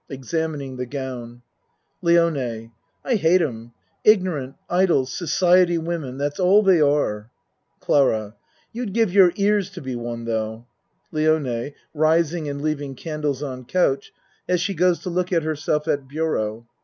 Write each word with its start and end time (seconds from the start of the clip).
(Examining 0.09 0.77
the 0.77 0.87
gown.) 0.87 1.43
LIONE 2.01 2.71
I 3.05 3.15
hate 3.17 3.39
'em. 3.39 3.71
Ignorant, 4.03 4.55
idle, 4.67 5.05
society 5.05 5.77
wo 5.77 5.99
men. 5.99 6.17
That's 6.17 6.39
all 6.39 6.63
they 6.63 6.81
are. 6.81 7.29
CLARA 7.81 8.33
You'd 8.73 8.93
give 8.93 9.13
your 9.13 9.31
ears 9.35 9.69
to 9.69 9.79
be 9.83 9.95
one 9.95 10.25
tho'. 10.25 10.65
LIONE 11.11 11.73
(Rising 11.93 12.49
and 12.49 12.63
leaving 12.63 12.95
candles 12.95 13.43
on 13.43 13.63
couch, 13.63 14.11
as 14.49 14.59
she 14.59 14.73
goes 14.73 14.97
to 15.01 15.11
look 15.11 15.31
at 15.31 15.43
herself 15.43 15.87
at 15.87 16.07
bureau.) 16.07 16.65